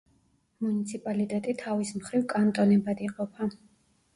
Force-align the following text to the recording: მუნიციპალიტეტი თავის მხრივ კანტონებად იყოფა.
მუნიციპალიტეტი 0.67 1.53
თავის 1.61 1.93
მხრივ 1.99 2.25
კანტონებად 2.35 3.05
იყოფა. 3.11 3.53